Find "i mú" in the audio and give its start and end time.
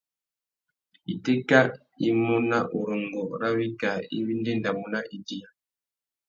2.07-2.35